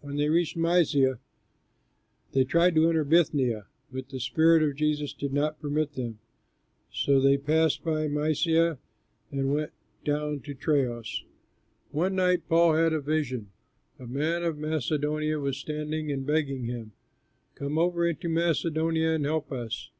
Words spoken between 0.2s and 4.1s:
reached Mysia they tried to enter Bithynia, but